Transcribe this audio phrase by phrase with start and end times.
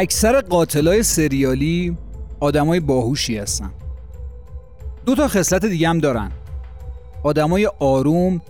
[0.00, 1.96] اکثر قاتلای سریالی
[2.40, 3.72] آدمای باهوشی هستن.
[5.06, 6.32] دو تا خصلت دیگه هم دارن.
[7.24, 8.40] آدمای آروم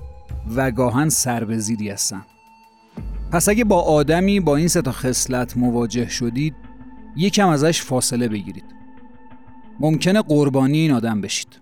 [0.57, 2.27] و گاهن سربزیری هستن.
[3.33, 6.55] پس اگه با آدمی با این سه تا خصلت مواجه شدید
[7.17, 8.75] یکم ازش فاصله بگیرید.
[9.81, 11.61] ممکنه قربانی این آدم بشید.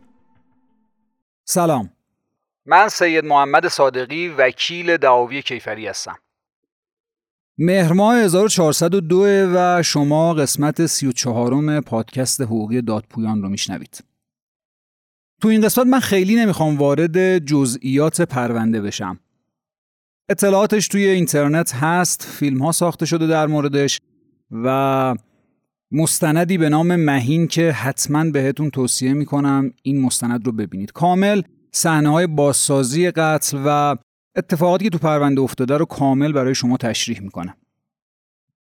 [1.44, 1.90] سلام.
[2.66, 6.16] من سید محمد صادقی وکیل دعاوی کیفری هستم.
[7.60, 14.04] مهر ماه 1402 و شما قسمت 34 پادکست حقوقی دادپویان رو میشنوید.
[15.42, 19.20] تو این قسمت من خیلی نمی‌خوام وارد جزئیات پرونده بشم.
[20.28, 24.00] اطلاعاتش توی اینترنت هست، فیلم ها ساخته شده در موردش
[24.50, 25.14] و
[25.92, 30.92] مستندی به نام مهین که حتما بهتون توصیه می‌کنم این مستند رو ببینید.
[30.92, 33.96] کامل صحنه های بازسازی قتل و
[34.38, 37.54] اتفاقاتی که تو پرونده افتاده رو کامل برای شما تشریح می‌کنم.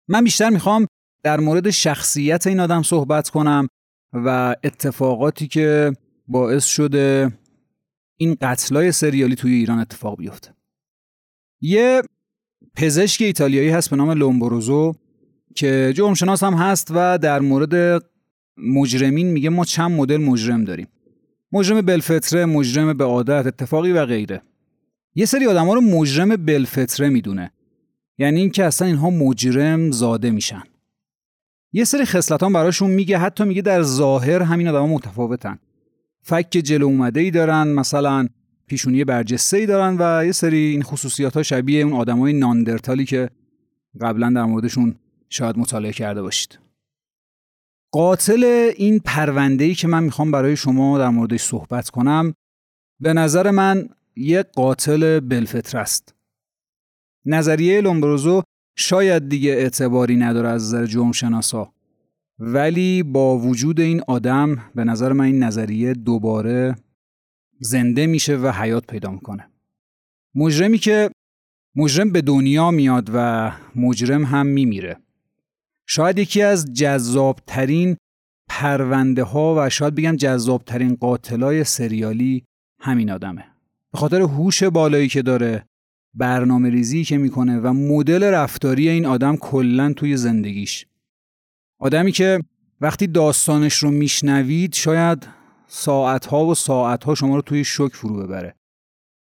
[0.08, 0.86] من بیشتر می‌خوام
[1.22, 3.68] در مورد شخصیت این آدم صحبت کنم
[4.12, 5.92] و اتفاقاتی که
[6.28, 7.32] باعث شده
[8.16, 10.54] این قتلای سریالی توی ایران اتفاق بیفته.
[11.60, 12.02] یه
[12.74, 14.94] پزشک ایتالیایی هست به نام لومبروزو
[15.54, 18.04] که جرمشناس هم هست و در مورد
[18.56, 20.88] مجرمین میگه ما چند مدل مجرم داریم.
[21.52, 24.42] مجرم بلفتره مجرم به عادت اتفاقی و غیره.
[25.18, 27.52] یه سری آدما رو مجرم بلفتره می‌دونه.
[28.18, 30.62] یعنی اینکه اصلا اینها مجرم زاده میشن.
[31.72, 35.58] یه سری خصلتان براشون میگه حتی میگه در ظاهر همین آدما متفاوتن.
[36.22, 38.28] فک جلو اومده ای دارن مثلا
[38.66, 43.30] پیشونی برجسته ای دارن و یه سری این خصوصیات ها شبیه اون آدمای ناندرتالی که
[44.00, 44.94] قبلا در موردشون
[45.28, 46.58] شاید مطالعه کرده باشید.
[47.92, 52.34] قاتل این پرونده ای که من می‌خوام برای شما در موردش صحبت کنم
[53.00, 56.14] به نظر من یک قاتل بلفتر است.
[57.24, 58.42] نظریه لومبروزو
[58.76, 61.72] شاید دیگه اعتباری نداره از نظر جرم شناسا
[62.38, 66.76] ولی با وجود این آدم به نظر من این نظریه دوباره
[67.60, 69.50] زنده میشه و حیات پیدا می‌کنه.
[70.34, 71.10] مجرمی که
[71.76, 74.96] مجرم به دنیا میاد و مجرم هم میمیره.
[75.86, 77.96] شاید یکی از جذابترین
[78.48, 82.44] پرونده ها و شاید بگم جذابترین قاتلای سریالی
[82.80, 83.47] همین آدمه.
[83.92, 85.66] به خاطر هوش بالایی که داره
[86.14, 90.86] برنامه ریزی که می‌کنه و مدل رفتاری این آدم کلا توی زندگیش.
[91.80, 92.40] آدمی که
[92.80, 95.28] وقتی داستانش رو میشنوید شاید
[95.66, 98.54] ساعتها و ساعتها شما رو توی شک فرو ببره.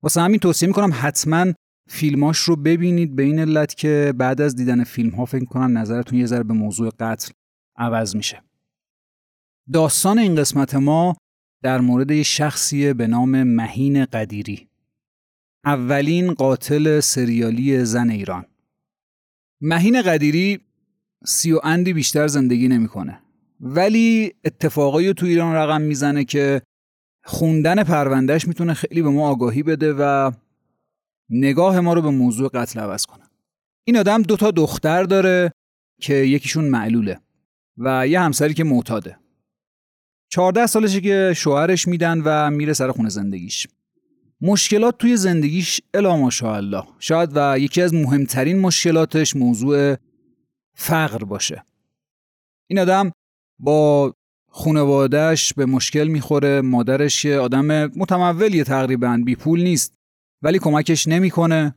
[0.03, 1.53] واسه همین توصیه می‌کنم حتما
[1.89, 3.17] فیلماش رو ببینید.
[3.17, 6.55] به این علت که بعد از دیدن فیلم ها فکر کنم نظرتون یه ذره به
[6.55, 7.33] موضوع قتل
[7.77, 8.43] عوض میشه.
[9.73, 11.17] داستان این قسمت ما
[11.67, 14.69] در مورد یه شخصی به نام مهین قدیری.
[15.65, 18.45] اولین قاتل سریالی زن ایران.
[19.61, 20.61] مهین قدیری
[21.25, 23.23] سی و اندی بیشتر زندگی نمی‌کنه.
[23.61, 26.63] ولی اتفاقایی تو ایران رقم می‌زنه که
[27.25, 30.33] خوندن پروندهش می‌تونه خیلی به ما آگاهی بده و
[31.31, 33.25] نگاه ما رو به موضوع قتل عوض کنه.
[33.85, 35.53] این آدم دو تا دختر داره
[36.01, 37.21] که یکیشون معلوله
[37.79, 39.19] و یه همسری که معتاده.
[40.29, 43.67] 14 سالشه که شوهرش میدن و میره سر خونه زندگیش.
[44.41, 46.83] مشکلات توی زندگیش الا ماشاءالله.
[46.99, 49.97] شاید و یکی از مهمترین مشکلاتش موضوع
[50.75, 51.65] فقر باشه.
[52.71, 53.13] این آدم
[53.59, 54.15] با
[54.51, 59.95] خانوادهش به مشکل می‌خوره مادرش یه آدم متمولیه تقریبا بی پول نیست
[60.43, 61.75] ولی کمکش نمی‌کنه.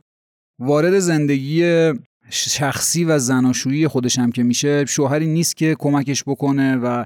[0.58, 1.92] وارد زندگی
[2.30, 7.04] شخصی و زناشویی خودش هم که میشه شوهری نیست که کمکش بکنه و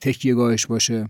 [0.00, 1.06] تکیهگاهش باشه.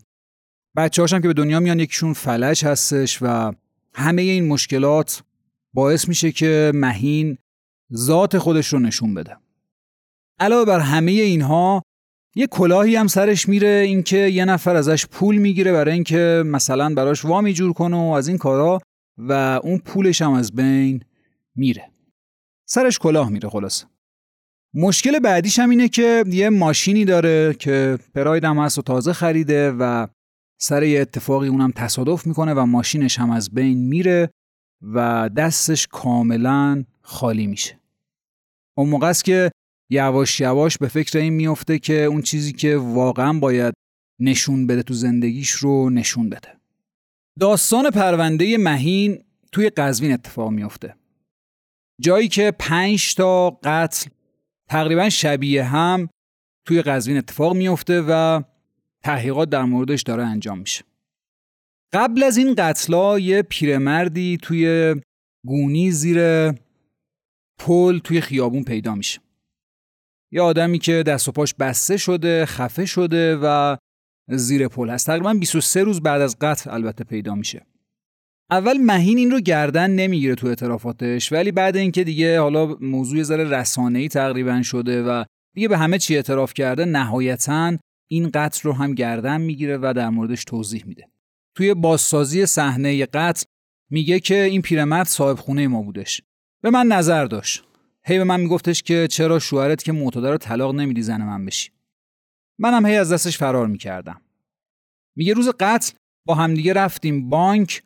[0.77, 3.53] بچه هاشم که به دنیا میان یکیشون فلج هستش و
[3.95, 5.23] همه این مشکلات
[5.75, 7.39] باعث میشه که مهین
[7.95, 9.37] ذات خودش رو نشون بده.
[10.41, 11.83] علاوه بر همه اینها
[12.35, 17.25] یه کلاهی هم سرش میره اینکه یه نفر ازش پول می‌گیره برای اینکه مثلا براش
[17.25, 18.81] وامی جور کنه و از این کارا
[19.19, 21.05] و اون پولش هم از بین
[21.55, 21.91] میره.
[22.69, 23.87] سرش کلاه میره خلاصه.
[24.79, 29.71] مشکل بعدیش هم اینه که یه ماشینی داره که پراید هم هست و تازه خریده
[29.71, 30.07] و
[30.61, 34.31] سر یه اتفاقی اونم تصادف می‌کنه و ماشینش هم از بین میره
[34.83, 37.81] و دستش کاملا خالی میشه.
[38.77, 39.51] اون موقع است که
[39.91, 43.75] یواش یواش به فکر این میفته که اون چیزی که واقعا باید
[44.21, 46.49] نشون بده تو زندگیش رو نشون بده.
[47.41, 50.97] داستان پرونده مهین توی قزوین اتفاق میفته
[52.01, 54.11] جایی که پنج تا قتل
[54.69, 56.09] تقریبا شبیه هم
[56.67, 58.43] توی قزوین اتفاق میفته و
[59.03, 60.85] تحقیقات در موردش داره انجام میشه.
[61.93, 64.95] قبل از این قتلا یه پیرمردی توی
[65.47, 66.51] گونی زیر
[67.59, 69.21] پل توی خیابون پیدا میشه.
[70.33, 73.77] یه آدمی که دست و پاش بسته شده خفه شده و
[74.29, 75.07] زیر پل هست.
[75.07, 77.67] تقریبا 23 روز بعد از قتل البته پیدا میشه.
[78.51, 83.45] اول مهین این رو گردن نمی‌گیره تو اعترافاتش ولی بعد اینکه دیگه حالا موضوع ذره
[83.45, 87.79] رسانه‌ای تقریبا شده و دیگه به همه چی اعتراف کرده نهایتا
[88.09, 91.09] این قتل رو هم گردن می‌گیره و در موردش توضیح میده.
[91.55, 93.45] توی بازسازی صحنه قتل
[93.91, 96.23] میگه که این پیرمرد صاحب خونه ما بودش.
[96.63, 97.65] به من نظر داشت.
[98.05, 101.71] هی به من میگفتش که چرا شوهرت که معتاده رو طلاق نمیدی زن من بشی.
[102.59, 104.21] منم هی از دستش فرار می‌کردم.
[105.17, 105.93] میگه روز قتل
[106.27, 107.83] با همدیگه رفتیم بانک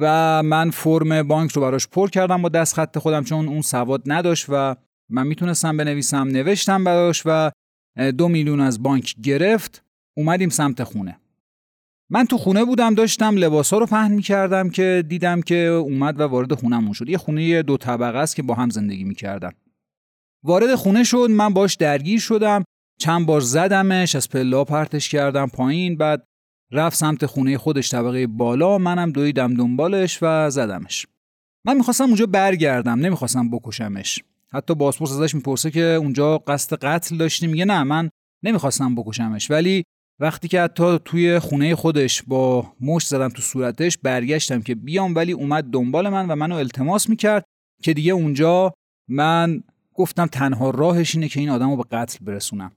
[0.00, 4.02] و من فرم بانک رو براش پر کردم با دست خط خودم چون اون سواد
[4.06, 4.76] نداشت و
[5.10, 7.50] من می‌تونستم بنویسم نوشتم براش و
[8.18, 9.84] دو میلیون از بانک گرفت
[10.16, 11.18] اومدیم سمت خونه.
[12.10, 16.54] من تو خونه بودم داشتم لباسا رو پهن می‌کردم که دیدم که اومد و وارد
[16.54, 17.08] خونمون شد.
[17.08, 19.50] یه خونه دو طبقه است که با هم زندگی می‌کردن.
[20.44, 22.64] وارد خونه شد من باش درگیر شدم
[23.00, 26.26] چند بار زدمش از پلا پرتش کردم پایین بعد
[26.72, 31.06] رفت سمت خونه خودش طبقه بالا منم دویدم دنبالش و زدمش.
[31.66, 34.22] من می‌خواستم اونجا برگردم نمی‌خواستم بکشمش.
[34.52, 38.10] حتی باسپورس ازش می‌پرسه که اونجا قصد قتل داشتی؟ میگه نه من
[38.42, 39.50] نمی‌خواستم بکشمش.
[39.50, 39.84] ولی
[40.20, 45.32] وقتی که حتی توی خونه خودش با مشت زدم تو صورتش برگشتم که بیام ولی
[45.32, 47.44] اومد دنبال من و منو التماس می‌کرد
[47.82, 48.72] که دیگه اونجا
[49.08, 49.62] من
[49.94, 52.72] گفتم تنها راهش اینه که این آدم رو به قتل برسونم.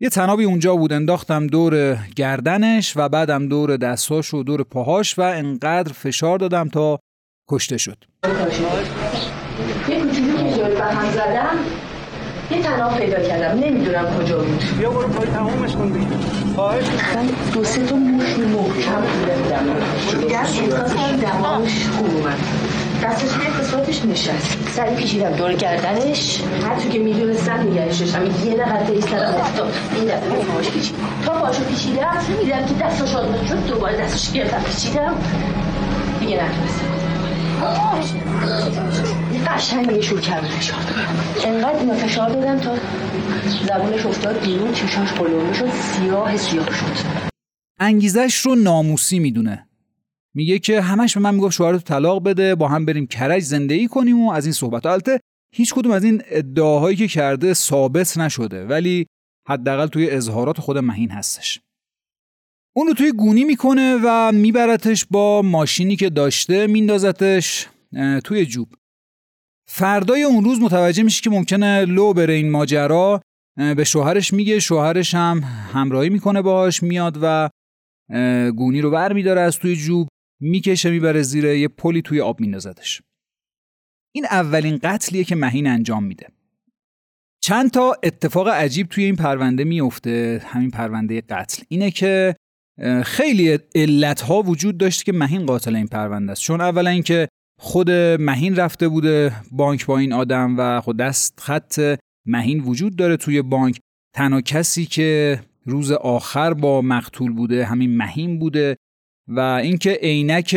[0.00, 5.22] یه تنابی اونجا بود انداختم دور گردنش و بعدم دور دستاش و دور پاهاش و
[5.22, 6.98] انقدر فشار دادم تا
[7.50, 8.04] کشته شد.
[9.88, 11.58] یه کوچولو که به هم زدم
[12.50, 14.62] یه تناب پیدا کردم نمی‌دونم کجا بود.
[14.78, 16.06] بیا برو پای تمومش کن دیگه.
[16.54, 16.86] خواهش
[17.54, 19.02] دو سه تا موش محکم
[21.20, 22.38] دماغش خوب اومد.
[23.02, 24.58] دستش یه قسمتش نشست.
[24.76, 26.40] سری پیچیدم دور گردنش.
[26.62, 29.72] هر تو که می‌دونستم نگهش داشتم یه دقیقه ایستادم افتاد.
[29.96, 30.94] این دفعه پاش پیچید
[31.26, 35.14] تا پاشو پیچیدم دیدم که دستش آزاد شد دوباره دستش گرفتم پیچیدم.
[36.20, 36.84] دیگه نتونستم.
[39.46, 40.78] قشنگ یه شور کرده فشار
[41.44, 42.74] انقدر اینو فشار دادم تا
[43.68, 47.28] زبونش افتاد بیرون چشاش قلومه شد سیاه سیاه شد.
[47.80, 49.67] انگیزش رو ناموسی می‌دونه.
[50.38, 54.20] میگه که همش به من می‌گفت شوهرتو طلاق بده با هم بریم کرج زندگی کنیم
[54.20, 55.20] و از این صحبت البته
[55.54, 59.06] هیچ کدوم از این ادعاهایی که کرده ثابت نشده ولی
[59.48, 61.60] حداقل توی اظهارات خود مهین هستش.
[62.76, 67.66] اون رو توی گونی می‌کنه و میبرتش با ماشینی که داشته میندازتش
[68.24, 68.68] توی جوب.
[69.68, 73.20] فردای اون روز متوجه میشه که ممکنه لو بره این ماجرا.
[73.76, 75.38] به شوهرش میگه شوهرش هم
[75.72, 77.50] همراهی می‌کنه باهاش میاد و
[78.56, 80.08] گونی رو بر میداره از توی جوب.
[80.40, 83.02] می‌کشه می‌بره زیر یه پلی توی آب میندازدش.
[84.14, 86.26] این اولین قتلیه که مهین انجام میده.
[87.40, 91.62] چند تا اتفاق عجیب توی این پرونده میفته همین پرونده قتل.
[91.68, 92.36] اینه که
[93.04, 96.42] خیلی علت ها وجود داشت که مهین قاتل این پرونده است.
[96.42, 97.28] چون اولا اینکه
[97.60, 97.90] خود
[98.20, 103.42] مهین رفته بوده بانک با این آدم و خود دست خط مهین وجود داره توی
[103.42, 103.78] بانک.
[104.16, 108.76] تنها کسی که روز آخر با مقتول بوده همین مهین بوده.
[109.28, 110.56] و اینکه عینک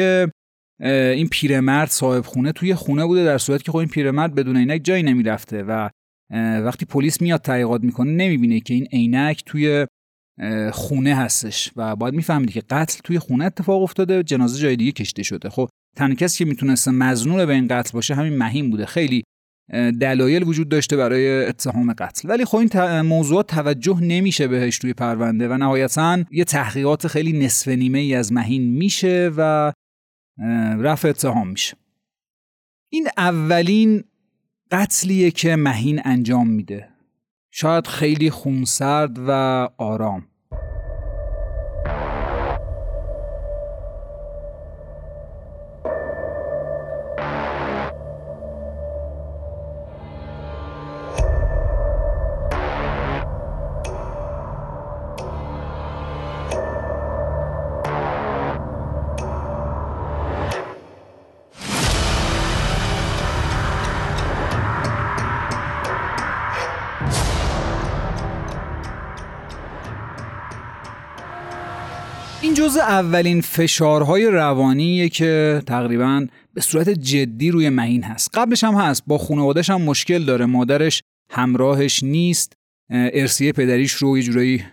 [0.79, 4.81] این پیرمرد صاحب خونه توی خونه بوده در صورتی که خب این پیرمرد بدون عینک
[4.83, 5.89] جایی نمی‌رفته و
[6.63, 9.87] وقتی پلیس میاد تحقیقات می‌کنه نمی‌بینه که این عینک توی
[10.71, 15.23] خونه هستش و باید می‌فهمید که قتل توی خونه اتفاق افتاده جنازه جای دیگه کشته
[15.23, 15.49] شده.
[15.49, 18.85] خب تنها کسی که می‌تونسته مزنون به این قتل باشه همین مهین بوده.
[18.85, 19.23] خیلی
[19.71, 22.29] دلایل وجود داشته برای اتهام قتل.
[22.29, 27.67] ولی خب این موضوعات توجه نمیشه بهش توی پرونده و نهایتا یه تحقیقات خیلی نصف
[27.67, 29.73] نیمه ای از مهین میشه و
[30.79, 31.77] رفع اتهام میشه.
[32.89, 34.03] این اولین
[34.71, 36.89] قتلیه که مهین انجام میده.
[37.51, 39.31] شاید خیلی خونسرد و
[39.77, 40.27] آرام.
[72.71, 78.29] جزء اولین فشارهای روانیه که تقریبا به صورت جدی روی مهین هست.
[78.33, 79.03] قبلش هم هست.
[79.07, 80.45] با خانوادش هم مشکل داره.
[80.45, 81.01] مادرش
[81.31, 82.53] همراهش نیست.
[82.89, 84.63] ارسیه پدریش رو یه جورایی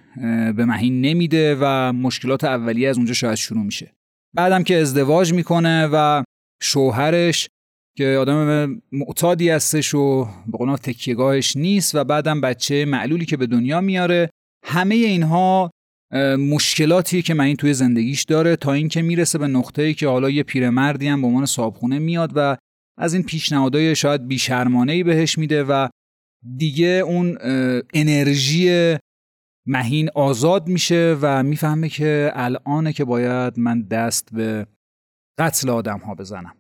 [0.57, 3.93] به مهین نمیده و مشکلات اولیه از اونجا شاید شروع میشه.
[4.35, 6.25] بعدم که ازدواج می‌کنه و
[6.63, 7.49] شوهرش
[7.97, 13.47] که آدم معتادی هستش و به قول تکیهگاهش نیست و بعدم بچه معلولی که به
[13.47, 14.31] دنیا میاره.
[14.65, 15.71] همه اینها
[16.39, 21.09] مشکلاتی که این توی زندگیش داره تا اینکه می‌رسه به نقطه‌ای که حالا یه پیرمردی
[21.09, 22.57] هم به عنوان صابخونه میاد و
[22.99, 25.89] از این پیشنهادهای شاید بیشرمانه بهش میده و
[26.57, 27.39] دیگه اون
[27.95, 28.97] انرژی
[29.67, 34.67] مهین آزاد میشه و می‌فهمه که الانه که باید من دست به
[35.39, 36.57] قتل آدم ها بزنم.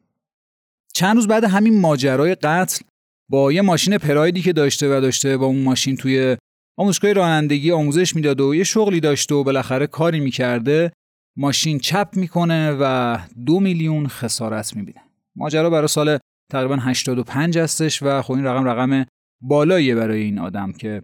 [0.95, 2.85] چند روز بعد همین ماجرای قتل
[3.31, 6.37] با یه ماشین پرایدی که داشته و داشته با اون ماشین توی
[6.79, 10.93] آموزشگاه رانندگی آموزش می‌داده و یه شغلی داشته و بالاخره کاری می‌کرده.
[11.37, 15.01] ماشین چپ می‌کنه و دو میلیون خسارت می‌بینه.
[15.37, 16.19] ماجرا برای سال
[16.53, 19.07] تقریبا 85 هستش و خب این رقم رقم
[19.41, 21.03] بالاییه برای این آدم که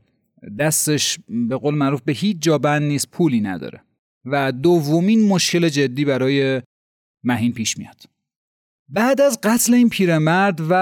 [0.58, 3.80] دستش به قول معروف به هیچ جا بند نیست پولی نداره.
[4.24, 6.62] و دومین مشکل جدی برای
[7.24, 8.13] مهین پیش میاد.
[8.88, 10.72] بعد از قتل این پیرمرد و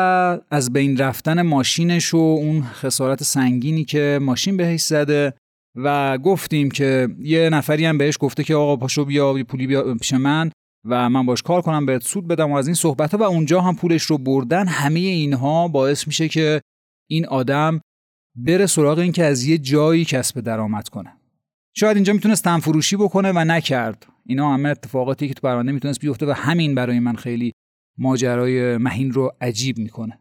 [0.51, 5.35] از بین رفتن ماشینش و اون خسارت سنگینی که ماشین بهش زده
[5.77, 10.13] و گفتیم که یه نفری هم بهش گفته که آقا پاشو بیا پولی بیا پیش
[10.13, 10.51] من
[10.89, 13.61] و من باش کار کنم بهت سود بدم و از این صحبت ها و اونجا
[13.61, 16.61] هم پولش رو بردن همه اینها باعث میشه که
[17.11, 17.81] این آدم
[18.37, 21.13] بره سراغ این که از یه جایی کسب درآمد کنه.
[21.77, 24.07] شاید اینجا می‌تونست تنفروشی بکنه و نکرد.
[24.27, 27.52] اینا همه اتفاقاتی که تو پرونده می‌تونست بیفته و همین برای من خیلی
[27.99, 30.19] ماجرای مهین رو عجیب می‌کنه.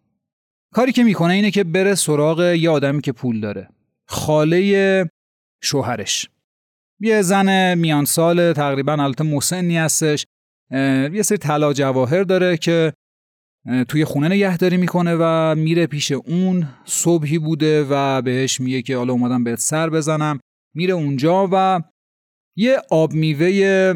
[0.74, 3.70] کاری که می‌کنه اینه که بره سراغ یه آدمی که پول داره.
[4.08, 5.10] خاله
[5.64, 6.30] شوهرش.
[7.00, 10.26] یه زن میان سال تقریبا البته مسنی هستش.
[11.14, 12.94] یه سری طلا جواهر داره که
[13.88, 16.68] توی خونه نگهداری می‌کنه و میره پیش اون.
[16.86, 20.40] صبحی بوده و بهش میگه که حالا اومدم بهت سر بزنم.
[20.76, 21.82] میره اونجا و
[22.56, 23.94] یه آب میوه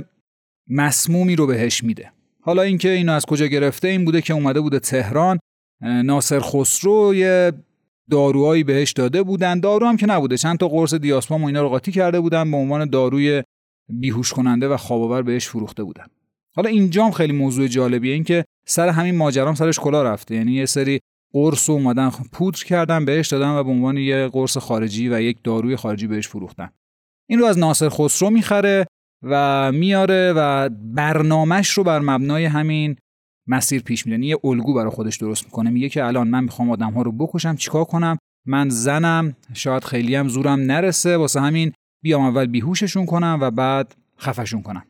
[0.68, 2.12] مسمومی رو بهش میده.
[2.46, 5.40] حالا اینکه اینو از کجا گرفته این بوده که اومده بوده تهران
[5.82, 7.52] ناصر خسرو یه
[8.12, 9.60] داروهایی بهش داده بودن.
[9.60, 10.38] دارو هم که نبوده.
[10.38, 13.44] چند تا قرص دیاسپام و اینا رو قاطی کرده بودن به عنوان داروی
[13.90, 16.06] بیهوش کننده و خواباور بهش فروخته بودن.
[16.56, 18.14] حالا اینجام خیلی موضوع جالبیه.
[18.14, 20.36] این که سر همین ماجرام سرش کلا رفته.
[20.36, 21.00] یعنی یه سری
[21.34, 25.76] قرص اومدن پودر کردن بهش دادن و به عنوان یه قرص خارجی و یک داروی
[25.76, 26.70] خارجی بهش فروختن.
[27.30, 28.86] این رو از ناصر خسرو می‌خره.
[29.24, 32.96] و میاره و برنامهش رو بر مبنای همین
[33.48, 34.18] مسیر پیش میره.
[34.18, 35.70] یعنی یه الگو برای خودش درست می‌کنه.
[35.70, 40.16] میگه که الان من می‌خوام آدم ها رو بکشم چیکار کنم؟ من زنم شاید خیلی
[40.16, 41.72] هم زورم نرسه واسه همین
[42.04, 44.86] بیام اول بیهوششون کنم و بعد خفشون کنم.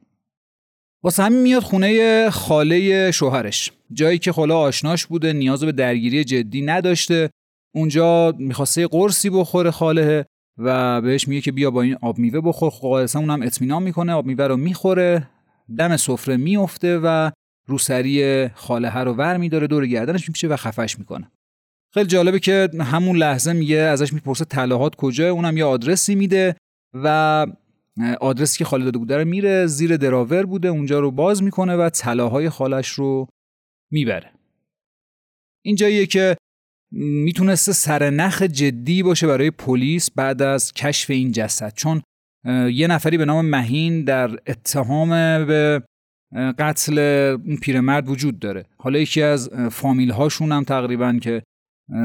[1.03, 3.71] واسه همین میاد خونه خاله شوهرش.
[3.93, 7.29] جایی که خاله آشناش بوده نیاز به درگیری جدی نداشته.
[7.75, 10.25] اونجا می‌خواسته قرصی بخوره خاله.
[10.57, 12.69] و بهش میگه که بیا با این آب میوه بخور.
[12.69, 15.29] قاعدتا اونم اطمینان می‌کنه آب میوه رو می‌خوره
[15.77, 17.31] دم سفره میفته و
[17.67, 21.31] روسری خاله رو ور میداره دور گردنش میشه و خفش می‌کنه.
[21.93, 26.55] خیلی جالبه که همون لحظه میگه ازش می‌پرسه طلاهات کجا؟ اونم یه آدرسی میده
[26.93, 27.47] و
[28.21, 31.89] آدرسی که خاله داده بوده رو میره زیر دراور بوده اونجا رو باز می‌کنه و
[31.89, 33.27] طلاهای خالش رو
[33.91, 34.31] می‌بره.
[35.65, 36.37] اینجاییه که
[36.97, 41.73] می‌تونسته سرنخ جدی باشه برای پلیس بعد از کشف این جسد.
[41.73, 42.01] چون
[42.71, 45.09] یه نفری به نام مهین در اتهام
[45.45, 45.83] به
[46.33, 46.99] قتل
[47.45, 48.65] اون پیرمرد وجود داره.
[48.77, 51.43] حالا یکی از فامیل هاشون هم تقریبا که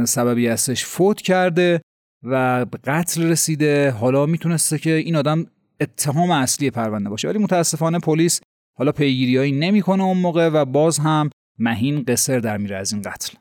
[0.05, 1.81] سببی هستش فوت کرده
[2.23, 3.91] و به قتل رسیده.
[3.91, 5.47] حالا می‌تونسته که این آدم
[5.81, 7.29] اتهام اصلی پرونده باشه.
[7.29, 8.41] ولی متاسفانه پلیس
[8.79, 13.35] حالا پیگیریایی نمی‌کنه اون موقع و باز هم مهین قصر در میره از این قتل.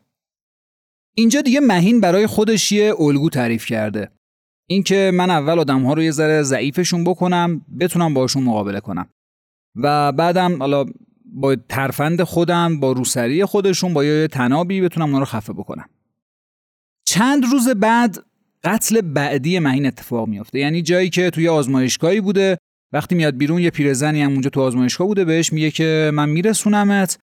[1.20, 4.10] اینجا دیگه مهین برای خودش یه الگو تعریف کرده.
[4.68, 9.08] اینکه من اول آدم ها رو یه ذره ضعیفشون بکنم بتونم باشون مقابله کنم.
[9.76, 10.84] و بعدم حالا
[11.24, 15.88] با ترفند خودم با روسری خودشون با یه تنابی بتونم اونا رو خفه بکنم.
[17.06, 18.18] چند روز بعد
[18.64, 20.58] قتل بعدی مهین اتفاق میافته.
[20.58, 22.58] یعنی جایی که توی آزمایشگاهی بوده
[22.92, 27.18] وقتی میاد بیرون یه پیرزنی هم اونجا تو آزمایشگاه بوده بهش میگه که من میرسونمت.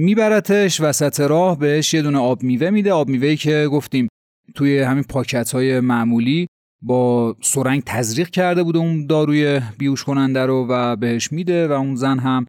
[0.00, 4.08] میبرتش وسط راه بهش یه دونه آب میوه میده آب میوهی که گفتیم
[4.54, 6.46] توی همین پاکت های معمولی
[6.82, 11.94] با سرنگ تزریق کرده بوده اون داروی بیوش کننده رو و بهش میده و اون
[11.94, 12.46] زن هم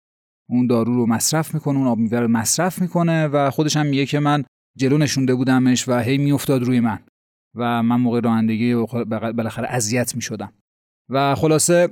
[0.49, 4.05] اون دارو رو مصرف می‌کنه اون آب میوه رو مصرف می‌کنه و خودش هم میگه
[4.05, 4.43] که من
[4.77, 6.99] جلو نشونده بودمش و هی میافتاد روی من
[7.55, 10.53] و من موقع رانندگی بالاخره اذیت می‌شدم.
[11.09, 11.89] و خلاصه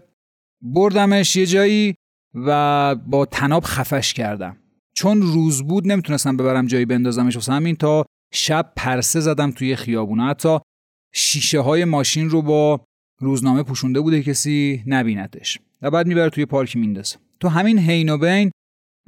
[0.61, 1.95] بردمش یه جایی
[2.35, 4.57] و با تناب خفش کردم.
[4.97, 10.23] چون روز بود نمی‌تونستم ببرم جایی بندازمش واسه همین تا شب پرسه زدم توی خیابونه
[10.23, 10.57] حتی
[11.13, 12.81] شیشه های ماشین رو با
[13.19, 17.17] روزنامه پوشونده بوده کسی نبینتش و بعد می‌بره توی پارک میندازه.
[17.39, 18.51] تو همین حین و بین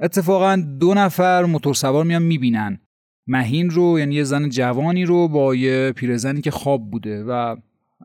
[0.00, 2.80] اتفاقا دو نفر موتور سوار میان می‌بینن.
[3.26, 7.56] مهین رو یعنی یه زن جوانی رو با یه پیرزنی که خواب بوده و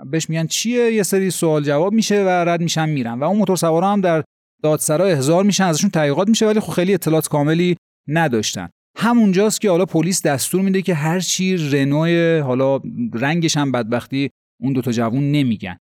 [0.06, 3.20] بهش میگن چیه؟ یه سری سوال جواب میشه و رد میشن میرن.
[3.20, 4.24] و اون موتور سوارا هم در
[4.64, 7.76] دادسرا احضار میشن ازشون تحقیقات میشه ولی خب خیلی اطلاعات کاملی
[8.08, 8.70] نداشتن.
[8.98, 12.06] همونجاست که حالا پلیس دستور میده که هر چی رنو
[12.44, 12.80] حالا
[13.14, 14.30] رنگش هم بدبختی
[14.62, 15.78] اون دوتا جوون نمیگن.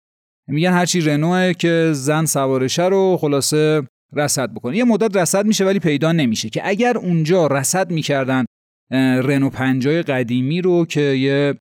[0.48, 4.78] میگن هر چی رنوه که زن سوارشه رو خلاصه رصد بکنه.
[4.78, 8.46] یه مدت رصد میشه ولی پیدا نمیشه که اگر اونجا رصد می‌کردن
[9.24, 11.56] رنو پنجای قدیمی رو که یه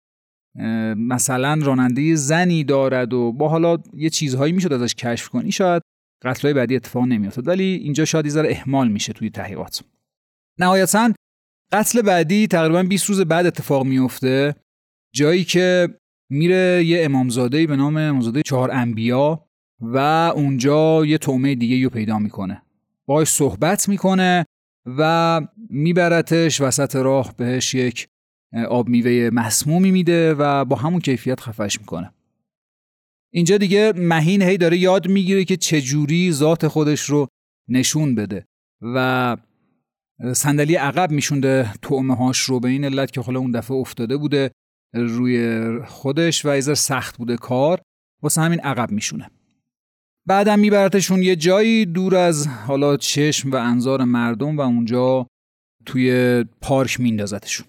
[0.97, 5.83] مثلا راننده زنی دارد و با حالا یه چیزهایی می‌شد ازش کشف کنی شاید
[6.23, 9.83] قتلای بعدی اتفاق نمیافتاد ولی اینجا شاید یه ذره اهمال میشه توی تحقیقات.
[10.59, 11.13] نهایتا
[11.73, 14.55] قتل بعدی تقریبا 20 روز بعد اتفاق میفته
[15.15, 15.89] جایی که
[16.31, 19.45] میره یه امامزاده به نام امامزاده چهار انبیا
[19.81, 19.97] و
[20.35, 22.63] اونجا یه تومه دیگه رو پیدا می‌کنه.
[23.07, 24.45] باش صحبت می‌کنه
[24.87, 28.09] و میبرتش وسط راه بهش یک
[28.69, 32.13] آب میوه مسمومی میده و با همون کیفیت خفش می‌کنه.
[33.33, 37.29] اینجا دیگه مهین هی داره یاد می‌گیره که چجوری ذات خودش رو
[37.69, 38.45] نشون بده
[38.83, 39.37] و
[40.33, 44.51] صندلی عقب میشونده تومه هاش رو به این علت که حالا اون دفعه افتاده بوده
[44.95, 47.81] روی خودش و ایزر سخت بوده کار
[48.23, 49.31] واسه همین عقب میشونه.
[50.27, 55.27] بعدم میبرتشون یه جایی دور از حالا چشم و انظار مردم و اونجا
[55.87, 57.67] توی پارک میندازتشون.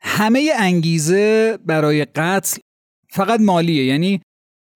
[0.00, 2.58] همه انگیزه برای قتل
[3.10, 4.20] فقط مالیه یعنی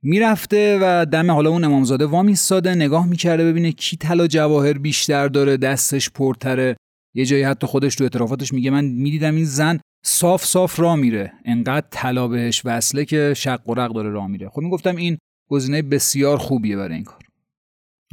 [0.02, 5.56] می‌رفته و دم حالا اون امامزاده وامیستاده نگاه می‌کرده ببینه کی طلا جواهر بیشتر داره
[5.56, 6.76] دستش پرتره.
[7.14, 11.32] یه جایی حتی خودش تو اعترافاتش میگه من می‌دیدم این زن صاف صاف را میره.
[11.44, 14.48] انقدر طلا بهش وصله که شق و رق داره را میره.
[14.48, 15.18] خب می‌گفتم این
[15.50, 17.22] گزینه بسیار خوبیه برای این کار.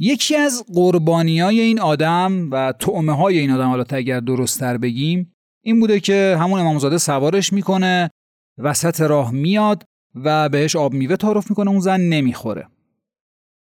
[0.00, 5.32] یکی از قربانی های این آدم و تعمه های این آدم حالا اگر درستتر بگیم
[5.64, 8.10] این بوده که همون امامزاده سوارش می‌کنه
[8.58, 12.68] وسط راه میاد و بهش آب میوه تعارف می‌کنه اون زن نمی‌خوره.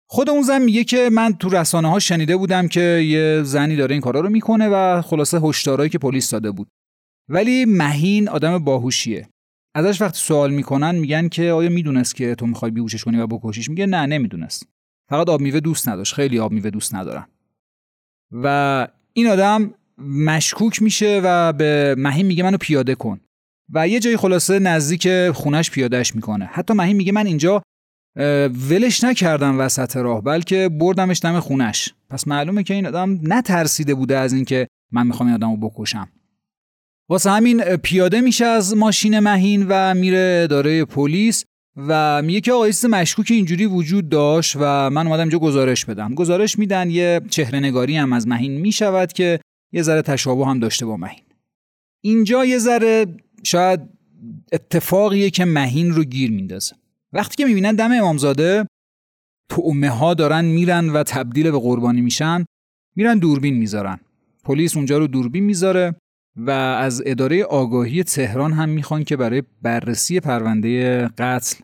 [0.09, 3.93] خود اون زن میگه که من تو رسانه ها شنیده بودم که یه زنی داره
[3.93, 6.67] این کارا رو می‌کنه و خلاصه هشدارایی که پلیس داده بود.
[7.29, 9.29] ولی مهین آدم باهوشیه.
[9.75, 13.69] ازش وقتی سوال می‌کنن میگن که آیا می‌دونست که تو می‌خوای بیهوشش کنی و بکشیش؟
[13.69, 14.67] میگه نه نمی‌دونست.
[15.09, 16.13] فقط آب میوه دوست نداشت.
[16.13, 17.27] خیلی آب میوه دوست ندارن.
[18.31, 23.19] و این آدم مشکوک میشه و به مهین میگه منو پیاده کن.
[23.69, 26.45] و یه جایی خلاصه نزدیک خونش پیادهش می‌کنه.
[26.45, 27.61] حتی مهین میگه من اینجا
[28.69, 31.93] ولش نکردم وسط راه بلکه بردمش دم خونش.
[32.09, 36.09] پس معلومه که این آدم نترسیده بوده از اینکه من می‌خوام این آدمو بکشم.
[37.09, 41.45] واسه همین پیاده میشه از ماشین مهین و میره اداره پلیس
[41.77, 46.15] و میگه که آقا مشکوک اینجوری وجود داشت و من اومدم اینجا گزارش بدم.
[46.15, 49.39] گزارش میدن یه چهره نگاری هم از مهین می‌شود که
[49.73, 51.23] یه ذره تشابه هم داشته با مهین.
[52.03, 53.05] اینجا یه ذره
[53.43, 53.79] شاید
[54.51, 56.75] اتفاقیه که مهین رو گیر میندازه.
[57.13, 58.65] وقتی که می‌بینن دم امامزاده
[59.49, 62.45] تعمه ها دارن میرن و تبدیل به قربانی میشن
[62.95, 63.99] میرن دوربین می‌ذارن.
[64.43, 65.95] پلیس اونجا رو دوربین می‌ذاره
[66.35, 71.55] و از اداره آگاهی تهران هم می‌خوان که برای بررسی پرونده قتل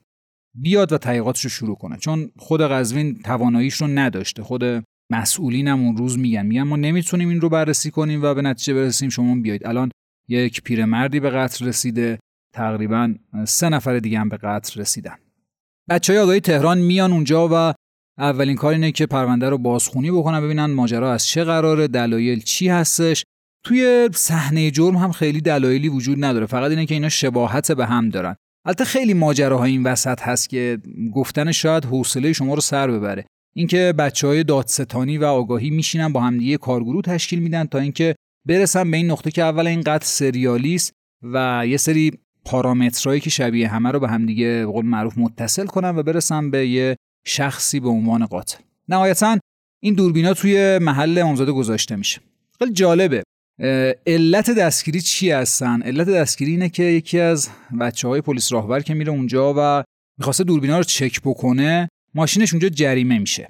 [0.56, 1.98] بیاد و تحقیقاتش رو شروع کنه.
[1.98, 4.44] چون خود قزوین تواناییش رو نداشته.
[4.44, 4.64] خود
[5.12, 6.46] مسئولین هم اون روز میگن.
[6.46, 9.92] میگن ما نمی‌تونیم این رو بررسی کنیم و به نتیجه برسیم شما بیاید الان
[10.30, 12.20] یک پیرمردی به قتل رسیده.
[12.54, 13.16] تقریبا
[13.46, 15.16] سه نفر دیگه هم به قتل رسیدن.
[15.90, 17.74] بچه های تهران میان اونجا و
[18.18, 22.68] اولین کار اینه که پرونده رو بازخونی بکنن ببینن ماجرا از چه قراره دلایل چی
[22.68, 23.24] هستش.
[23.64, 28.10] توی صحنه جرم هم خیلی دلایلی وجود نداره فقط اینه که اینا شباهت به هم
[28.10, 28.36] دارن.
[28.66, 30.78] البته خیلی ماجراها این وسط هست که
[31.14, 33.26] گفتن شاید حوصله شما رو سر ببره.
[33.56, 38.92] اینکه بچه های دادستانی و آگاهی میشینن با همدیگه کارگروه تشکیل میدن تا اینکه برسن
[38.92, 42.12] به این نقطه که اول این قطع سریالیست و یه سری
[42.46, 46.68] پارامترهایی که شبیه همه رو به همدیگه به قول معروف متصل کنن و برسن به
[46.68, 48.58] یه شخصی به عنوان قاتل.
[48.90, 49.38] نهایتا
[49.84, 52.22] این دوربینا توی محل امامزاده گذاشته میشه.
[52.60, 53.24] خیلی جالبه.
[54.08, 57.50] علت دستگیری چی هستن؟ علت دستگیری اینه که یکی از
[57.80, 59.84] بچه های پلیس راهبر که میره اونجا و
[60.18, 63.50] می‌خواسته دوربینا رو چک بکنه ماشینش اونجا جریمه میشه.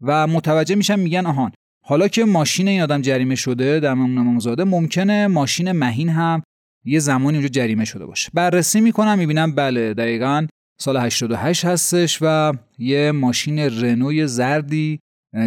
[0.00, 5.26] و متوجه میشن میگن آهان حالا که ماشین این آدم جریمه شده در امامزاده ممکنه
[5.26, 6.42] ماشین مهین هم
[6.84, 8.30] یه زمانی اونجا جریمه شده باشه.
[8.34, 10.46] بررسی می‌کنم می‌بینم بله دقیقا
[10.80, 15.00] سال 88 هستش و یه ماشین رنوی زردی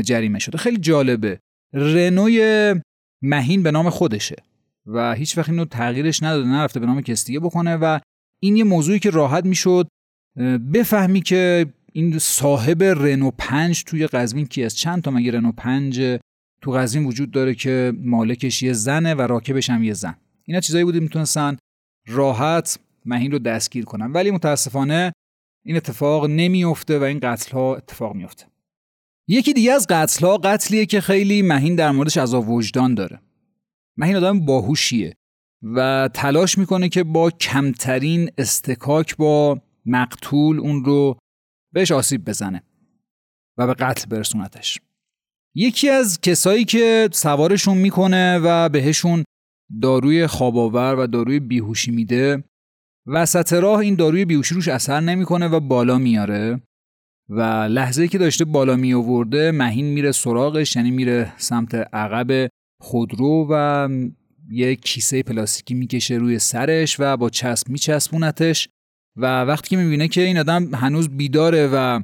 [0.04, 0.58] جریمه شده.
[0.58, 1.39] خیلی جالبه.
[1.74, 2.76] رنوی
[3.22, 4.36] مهین به نام خودشه
[4.86, 8.00] و هیچ وقت اینو تغییرش نداده نرفته به نام کس دیگه بکنه و
[8.41, 9.88] این یه موضوعی که راحت می‌شد
[10.74, 16.19] بفهمی که این صاحب رنو 5 توی قزوین کی است؟ چند تا مگه رنو 5
[16.62, 20.86] تو قزوین وجود داره که مالکش یه زنه و راکبش هم یه زن؟ اینا چیزایی
[20.86, 21.58] بوده می‌تونستن
[22.08, 24.12] راحت مهین رو دستگیر کنن.
[24.12, 25.13] ولی متاسفانه
[25.65, 28.45] این اتفاق نمیفته و این قتل ها اتفاق میفته
[29.27, 33.21] یکی دیگه از قتل ها قتلیه که خیلی مهین در موردش از وجدان داره.
[33.97, 35.13] مهین آدم باهوشیه
[35.63, 41.17] و تلاش می‌کنه که با کمترین استکاک با مقتول اون رو
[41.74, 42.64] بهش آسیب بزنه
[43.58, 44.80] و به قتل برسونتش.
[45.56, 49.24] یکی از کسایی که سوارشون می‌کنه و بهشون
[49.82, 52.44] داروی خواباور و داروی بیهوشی میده
[53.08, 56.62] وسط راه این داروی بیهوشی روش اثر نمی‌کنه و بالا میاره
[57.30, 62.50] و لحظه که داشته بالا می آورده مهین میره سراغش یعنی میره سمت عقب
[62.82, 63.90] خودرو و
[64.50, 68.70] یه کیسه پلاستیکی می‌کشه روی سرش و با چسب میچسبونتش.
[69.17, 72.02] و وقتی که می‌بینه که این آدم هنوز بیداره و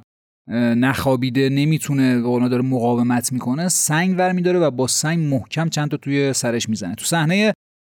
[0.76, 5.98] نخوابیده نمی‌تونه و داره مقاومت می‌کنه سنگ ور میداره و با سنگ محکم چند تا
[5.98, 6.95] توی سرش می‌زنه.
[6.95, 7.54] تو صحنه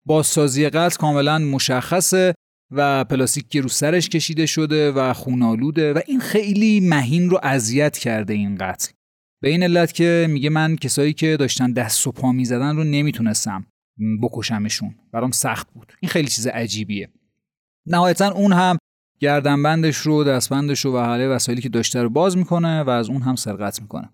[0.08, 2.34] بازسازی قتل کاملا مشخصه
[2.72, 7.98] و پلاستیک که رو سرش کشیده شده و خونالوده و این خیلی مهین رو اذیت
[7.98, 8.92] کرده این قتل.
[9.42, 13.66] به این علت که میگه من کسایی که داشتن دست و پا می‌زدن رو نمی‌تونستم
[14.22, 14.96] بکشمشون.
[15.12, 15.94] برام سخت بود.
[16.02, 17.10] این خیلی چیز عجیبیه.
[17.88, 18.78] نهایتا اون هم
[19.20, 23.22] گردنبندش رو دستبندش رو و حاله وسایلی که داشته رو باز می‌کنه و از اون
[23.22, 24.10] هم سرقت می‌کنه.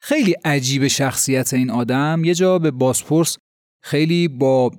[0.00, 2.22] خیلی عجیب شخصیت این آدم.
[2.24, 3.38] یه جا به بازپرس
[3.82, 4.70] خیلی با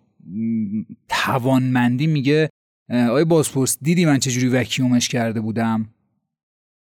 [1.09, 2.49] توانمندی میگه
[2.89, 5.89] آیا بازپرس دیدی من چجوری وکیومش کرده بودم؟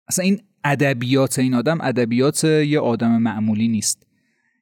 [0.07, 4.07] اصلا این ادبیات این آدم ادبیات یه آدم معمولی نیست.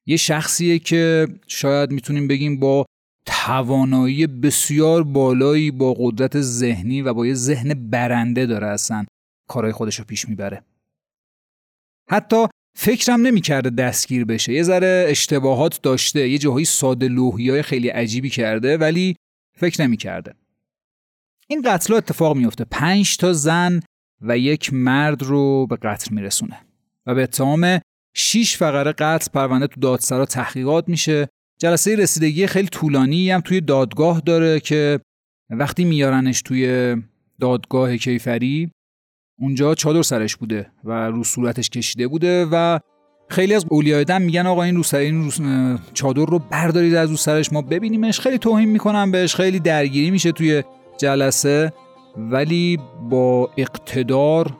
[0.05, 2.85] یه شخصیه که شاید می‌تونیم بگیم با
[3.27, 9.05] توانایی بسیار بالایی با قدرت ذهنی و با یه ذهن برنده داره اصلا.
[9.49, 10.63] کارهای خودش رو پیش می‌بره.
[12.09, 12.45] حتی
[12.77, 14.53] فکرم نمی‌کرده دستگیر بشه.
[14.53, 16.29] یه ذره اشتباهات داشته.
[16.29, 19.15] یه جاهایی ساده لوحی های خیلی عجیبی کرده ولی
[19.57, 20.33] فکر نمی‌کرده.
[21.47, 23.79] این قتل اتفاق میفته پنج تا زن
[24.21, 26.59] و یک مرد رو به قتل میرسونه.
[27.05, 27.79] و به اتهام
[28.15, 31.27] 6 فقره قتل پرونده تو دادسرا تحقیقات میشه.
[31.59, 34.99] جلسه رسیدگی خیلی طولانی هم توی دادگاه داره که
[35.49, 36.95] وقتی میارنش توی
[37.39, 38.71] دادگاه کیفری
[39.39, 42.79] اونجا چادر سرش بوده و رو صورتش کشیده بوده و
[43.29, 45.31] خیلی از اولیای دم میگن آقا این رو سر این
[45.93, 48.19] چادر رو بردارید از رو سرش ما ببینیمش.
[48.19, 50.63] خیلی توهین می‌کنن بهش خیلی درگیری میشه توی
[50.97, 51.73] جلسه.
[52.17, 54.51] ولی با اقتدار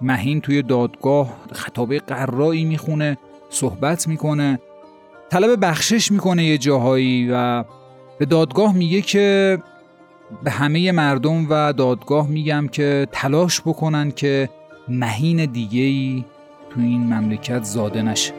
[0.00, 3.18] مهین توی دادگاه خطابه قرایی می‌خونه
[3.50, 4.58] صحبت می‌کنه.
[5.30, 7.64] طلب بخشش می‌کنه یه جاهایی و
[8.18, 9.58] به دادگاه میگه که
[10.44, 14.48] به همه مردم و دادگاه میگم که تلاش بکنن که
[14.88, 16.24] مهین دیگه ای
[16.70, 18.32] تو این مملکت زاده نشه.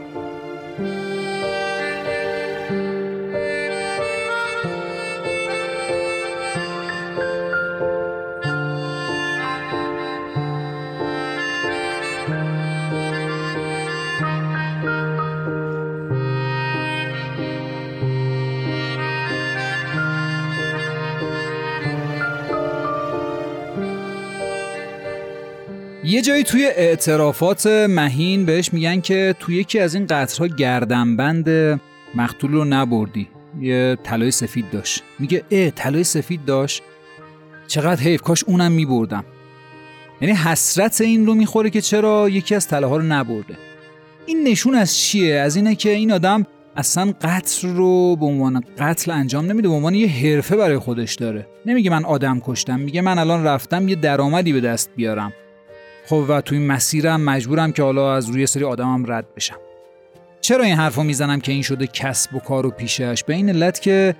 [26.10, 31.50] یه جایی توی اعترافات مهین بهش میگن که توی یکی از این قطرها گردنبند
[32.16, 33.28] مقتول رو نبردی.
[33.62, 35.04] یه طلای سفید داشت.
[35.20, 36.84] میگه اه طلای سفید داشت؟
[37.68, 39.26] چقدر حیف کاش اونم میبردم.
[40.22, 43.58] یعنی حسرت این رو می‌خوره که چرا یکی از طلاها رو نبرده.
[44.26, 46.46] این نشون از چیه؟ از اینه که این آدم
[46.76, 51.48] اصلا قتل رو به عنوان قتل انجام نمیده به عنوان یه حرفه برای خودش داره.
[51.66, 55.34] نمیگه من آدم کشتم میگه من الان رفتم یه درآمدی به دست بیارم.
[56.10, 59.58] خب و توی مسیرم مجبورم که حالا از روی سری آدمم رد بشم.
[60.42, 63.82] چرا این حرفو می‌زنم که این شده کسب و کار و پیشش؟ به این علت
[63.82, 64.16] که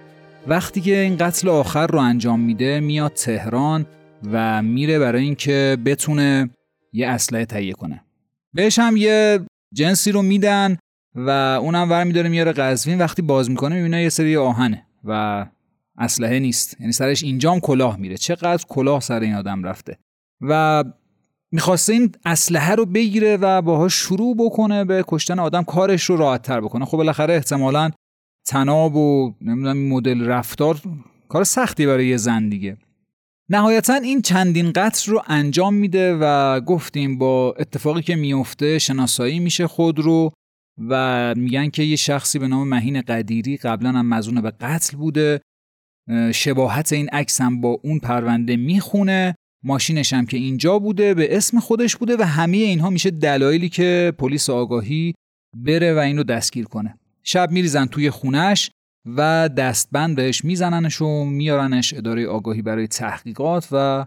[0.48, 3.86] وقتی که این قتل آخر رو انجام میده میاد تهران
[4.32, 6.50] و میره برای اینکه بتونه
[6.94, 8.04] یه اسلحه تهیه کنه.
[8.54, 9.40] بهش هم یه
[9.74, 10.78] جنسی رو میدن
[11.16, 11.30] و
[11.62, 12.98] اونم ور میداره میاره قزوین.
[12.98, 15.46] وقتی باز می‌کنه می‌بینه یه سری آهنه و
[15.98, 16.78] اسلحه نیست.
[16.80, 18.18] یعنی سرش اینجام کلاه میره.
[18.18, 19.98] چقدر کلاه سر این آدم رفته.
[20.42, 20.84] و
[21.52, 26.42] می‌خواسته این اسلحه رو بگیره و باهاش شروع بکنه به کشتن آدم کارش رو راحت
[26.42, 26.86] تر بکنه.
[26.86, 27.92] خب بالاخره احتمالا
[28.48, 30.82] تناب و نمی‌دونم مدل رفتار
[31.30, 32.78] کار سختی برای یه زن دیگه.
[33.50, 39.68] نهایتا این چندین قتل رو انجام میده و گفتیم با اتفاقی که میفته شناسایی میشه
[39.68, 40.32] خود رو
[40.90, 45.42] و میگن که یه شخصی به نام مهین قدیری قبلا هم مزون به قتل بوده.
[46.34, 49.36] شباهت این عکس هم با اون پرونده می‌خونه.
[49.64, 54.14] ماشینش هم که اینجا بوده به اسم خودش بوده و همه اینها میشه دلایلی که
[54.18, 55.14] پلیس آگاهی
[55.58, 57.00] بره و اینو دستگیر کنه.
[57.24, 58.72] شب میریزن توی خونش
[59.06, 64.06] و دستبند بهش میزننش و میارنش اداره آگاهی برای تحقیقات و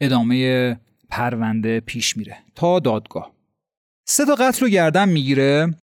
[0.00, 3.32] ادامه پرونده پیش میره تا دادگاه.
[4.08, 5.74] سه تا قتل رو گردن می‌گیره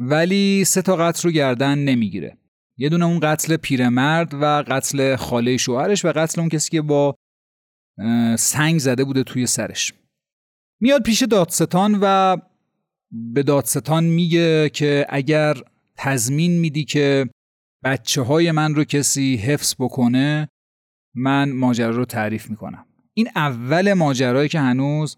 [0.00, 2.36] ولی سه تا قتل رو گردن نمی‌گیره.
[2.78, 7.14] یه دونه اون قتل پیرمرد و قتل خاله شوهرش و قتل اون کسی که با
[8.38, 9.94] سنگ زده بوده توی سرش.
[10.80, 12.36] میاد پیش دادستان و
[13.10, 15.56] به دادستان میگه که اگر
[15.96, 17.30] تضمین میدی که
[17.84, 20.48] بچه های من رو کسی حفظ بکنه
[21.14, 22.86] من ماجرا رو تعریف می‌کنم.
[23.14, 25.16] این اول ماجرایی که هنوز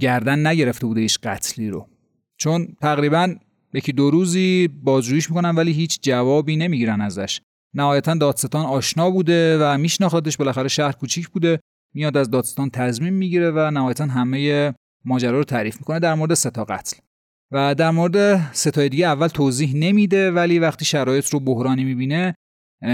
[0.00, 1.88] گردن نگرفته بوده ایش قتلی رو.
[2.36, 3.34] چون تقریبا
[3.74, 7.40] یکی دو روزی بازجوییش می‌کنن ولی هیچ جوابی نمی‌گیرن ازش.
[7.74, 11.60] نهایتا دادستان آشنا بوده و میشناختش بالاخره شهر کوچیک بوده
[11.94, 16.64] میاد از دادستان تضمین می‌گیره و نهایتا همه ماجرا رو تعریف می‌کنه در مورد ستا
[16.64, 16.96] قتل.
[17.52, 22.34] و در مورد ستای دیگه اول توضیح نمیده ولی وقتی شرایط رو بحرانی می‌بینه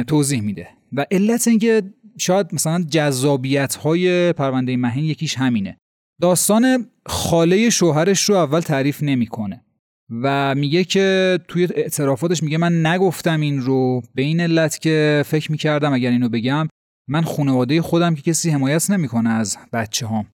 [0.06, 0.68] توضیح میده.
[0.92, 1.82] و علت اینکه
[2.18, 5.78] شاید مثلا جذابیت های پرونده مهین یکیش همینه.
[6.20, 9.64] داستان خاله شوهرش رو اول تعریف نمی‌کنه.
[10.10, 14.02] و میگه که توی اعترافاتش میگه من نگفتم این رو.
[14.14, 16.68] به این علت که فکر می‌کردم اگر اینو بگم
[17.08, 20.26] من خانواده خودم که کسی حمایت نمی‌کنه از بچه هام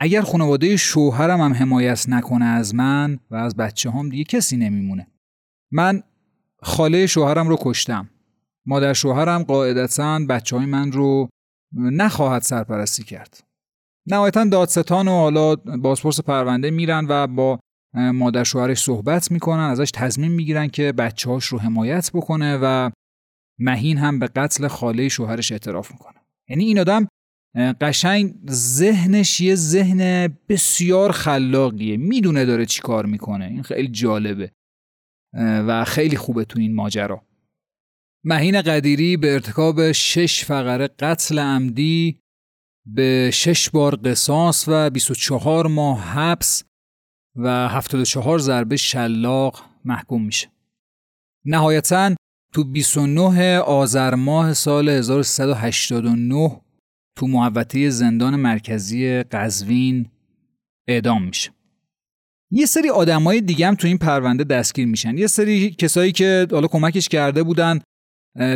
[0.00, 5.06] اگر خانواده شوهرم هم حمایت نکنه از من و از بچه هم دیگه کسی نمیمونه.
[5.72, 6.02] من
[6.62, 8.10] خاله شوهرم رو کشتم.
[8.66, 11.28] مادر شوهرم قاعدتا بچه های من رو
[11.72, 13.44] نخواهد سرپرستی کرد.
[14.06, 17.58] نهایتا دادستان و حالا بازپرس پرونده میرن و با
[17.94, 22.90] مادر شوهرش صحبت می‌کنن ازش تضمین می‌گیرن که بچه هاش رو حمایت بکنه و
[23.60, 26.20] مهین هم به قتل خاله شوهرش اعتراف می‌کنه.
[26.48, 27.08] یعنی این آدم
[27.80, 31.96] قشنگ ذهنش یه ذهن بسیار خلاقیه.
[31.96, 33.44] می‌دونه داره چی کار می‌کنه.
[33.44, 34.50] این خیلی جالبه.
[35.36, 37.22] و خیلی خوبه تو این ماجرا.
[38.24, 42.20] مهین قدیری به ارتکاب شش فقره قتل عمدی
[42.86, 46.64] به شش بار قصاص و 24 ماه حبس
[47.36, 50.48] و 74 ضربه شلاق محکوم میشه.
[51.44, 52.14] نهایتا
[52.52, 56.60] تو 29 آذر ماه سال 1389
[57.16, 60.10] تو محوطه زندان مرکزی قزوین
[60.88, 61.50] اعدام میشه.
[62.50, 65.18] یه سری آدمای دیگه هم تو این پرونده دستگیر میشن.
[65.18, 67.80] یه سری کسایی که حالا کمکش کرده بودن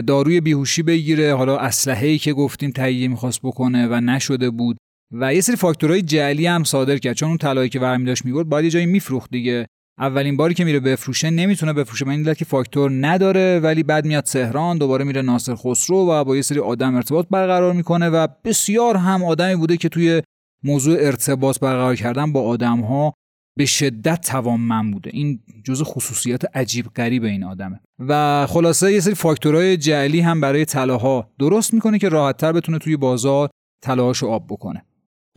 [0.07, 4.77] داروی بیهوشی بگیره حالا اسلحه‌ای که گفتیم تهیه می‌خواست بکنه و نشده بود
[5.12, 7.16] و یه سری فاکتورهای جعلی هم صادر کرد.
[7.16, 9.66] چون اون طلایی که برمی داشت می‌برد باید یه جایی میفروخت دیگه.
[9.99, 12.05] اولین باری که میره بفروشه نمی‌تونه بفروشه.
[12.05, 16.37] به این که فاکتور نداره ولی بعد میاد تهران دوباره میره ناصر خسرو و با
[16.37, 20.23] یه سری آدم ارتباط برقرار می‌کنه و بسیار هم آدمی بوده که توی
[20.64, 23.14] موضوع ارتباط برقرار کردن با آدم ها
[23.57, 25.11] به شدت توانمند بوده.
[25.12, 27.81] این جزء خصوصیات عجیب غریب این آدمه.
[27.99, 32.97] و خلاصه یه سری فاکتورهای جعلی هم برای طلاها درست می‌کنه که راحتتر بتونه توی
[32.97, 33.51] بازار
[33.83, 34.85] طلاهاشو آب بکنه.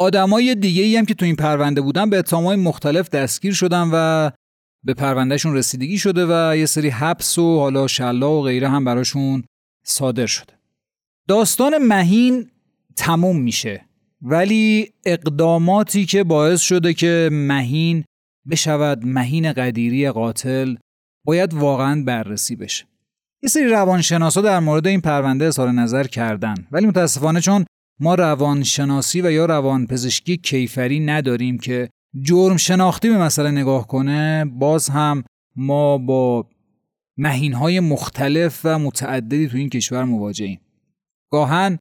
[0.01, 4.29] آدمای دیگه ای هم که تو این پرونده بودن به اتهامهای مختلف دستگیر شدن و
[4.83, 9.43] به پروندهشون رسیدگی شده و یه سری حبس و حالا شلا و غیره هم براشون
[9.83, 10.53] صادر شده.
[11.27, 12.49] داستان مهین
[12.95, 13.85] تموم میشه
[14.21, 18.03] ولی اقداماتی که باعث شده که مهین
[18.49, 20.75] بشود مهین قدیری قاتل
[21.25, 22.85] باید واقعا بررسی بشه.
[23.43, 27.65] یه سری روانشناسا در مورد این پرونده اظهار نظر کردن ولی متاسفانه چون
[28.01, 31.89] ما روانشناسی و یا روانپزشکی کیفری نداریم که
[32.21, 35.23] جرم شناختی به مسئله نگاه کنه باز هم
[35.55, 36.49] ما با
[37.17, 40.61] مهین های مختلف و متعددی تو این کشور مواجهیم.
[41.31, 41.77] گاهن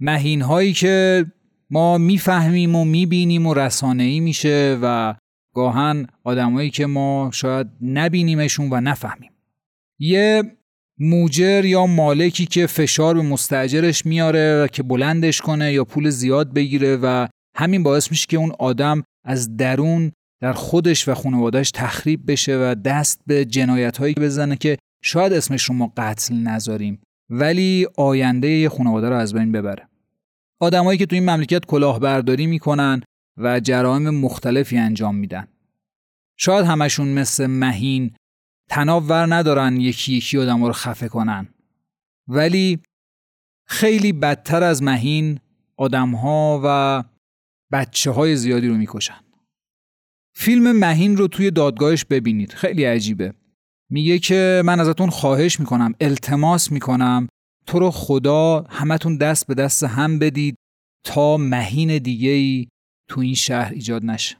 [0.00, 1.26] مهین هایی که
[1.70, 5.14] ما می‌فهمیم و می‌بینیم و رسانه ای میشه و
[5.54, 9.30] گاهن آدمایی که ما شاید نبینیمشون و نفهمیم.
[9.98, 10.42] یه
[10.98, 16.96] موجر یا مالکی که فشار به مستجرش میاره که بلندش کنه یا پول زیاد بگیره
[16.96, 17.26] و
[17.56, 22.74] همین باعث میشه که اون آدم از درون در خودش و خانوادهش تخریب بشه و
[22.74, 28.68] دست به جنایت هایی بزنه که شاید اسمش رو ما قتل نذاریم ولی آینده یه
[28.68, 29.88] خانواده رو از بین ببره.
[30.60, 33.02] آدمایی که تو این مملکت کلاهبرداری می‌کنن
[33.36, 35.48] و جرائم مختلفی انجام میدن.
[36.36, 38.14] شاید همشون مثل مهین
[38.70, 41.48] تناب ور ندارن یکی یکی آدم رو خفه کنن.
[42.28, 42.80] ولی
[43.66, 45.40] خیلی بدتر از مهین
[45.76, 47.04] آدمها و
[47.72, 49.20] بچه های زیادی رو می‌کشن.
[50.36, 52.52] فیلم مهین رو توی دادگاهش ببینید.
[52.52, 53.34] خیلی عجیبه.
[53.90, 57.28] میگه که من ازتون خواهش می‌کنم التماس می‌کنم.
[57.66, 60.56] تو رو خدا همتون دست به دست هم بدید
[61.04, 62.66] تا مهین دیگه ای
[63.08, 64.36] تو این شهر ایجاد نشه.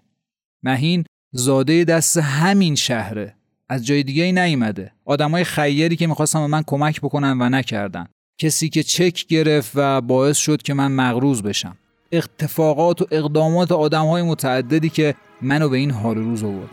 [0.64, 3.36] مهین زاده دست همین شهره.
[3.68, 4.92] از جای دیگه ای نیومده.
[5.04, 8.06] آدمای خیری که می‌خواستن به من کمک بکنن و نکردن.
[8.40, 11.76] کسی که چک گرفت و باعث شد که من مغروز بشم.
[12.12, 16.70] اتفاقات و اقدامات آدم های متعددی که منو به این حال روز آورد.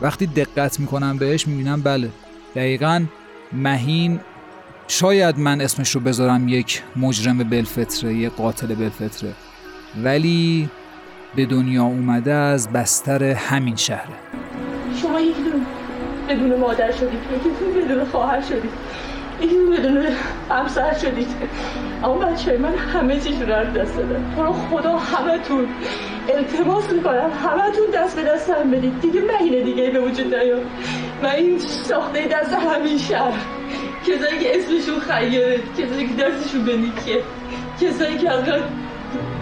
[0.00, 2.10] وقتی دقت می‌کنم بهش می‌بینم بله
[2.54, 3.06] دقیقا
[3.52, 4.20] مهین
[4.88, 9.32] شاید من اسمش رو بذارم یک مجرم بلفتره یک قاتل بلفتره
[10.04, 10.70] ولی
[11.36, 14.14] به دنیا اومده از بستر همین شهره.
[15.02, 15.77] شما دون
[16.28, 18.70] بدون مادر شدید یکی بدون خواهر شدید
[19.40, 20.06] یکی بدون
[20.50, 21.28] همسر شدید.
[22.04, 25.68] اما بچه من همه چیش رو دست دادم تو رو خدا همه تون
[26.28, 29.00] التماس می‌کنم همه تون دست به دست هم بدید.
[29.00, 30.62] دیگه مهینه دیگه به وجود نیاد.
[31.22, 33.38] من این ساخته دست همین شهر
[34.06, 37.22] کسایی که اسمشون خیاره کسایی که دستشون به نیکیه.
[37.80, 38.44] کسایی که از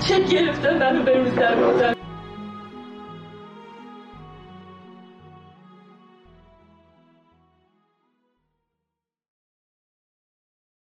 [0.09, 1.97] چک گرفتن منو به روز در